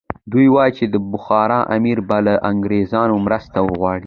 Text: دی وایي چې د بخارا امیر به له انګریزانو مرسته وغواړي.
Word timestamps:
دی 0.31 0.45
وایي 0.53 0.71
چې 0.77 0.85
د 0.93 0.95
بخارا 1.11 1.59
امیر 1.75 1.99
به 2.07 2.17
له 2.27 2.33
انګریزانو 2.51 3.15
مرسته 3.25 3.57
وغواړي. 3.63 3.99